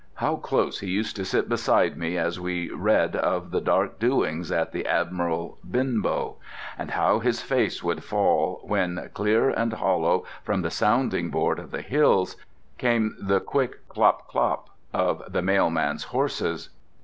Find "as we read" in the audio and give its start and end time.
2.17-3.15